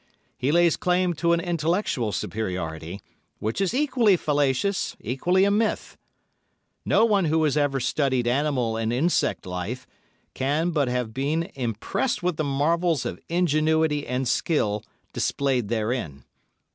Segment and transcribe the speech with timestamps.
[0.35, 3.01] He lays claim to an intellectual superiority,
[3.37, 5.95] which is equally fallacious, equally a myth.
[6.83, 9.85] No one who has ever studied animal and insect life
[10.33, 14.83] can but have been impressed with the marvels of ingenuity and skill
[15.13, 16.23] displayed therein.